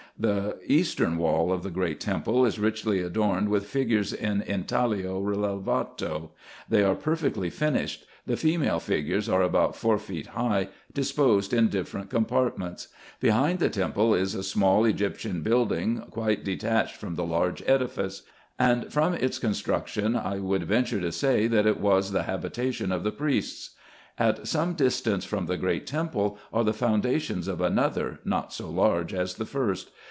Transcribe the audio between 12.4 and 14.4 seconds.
ments. Behind the temple is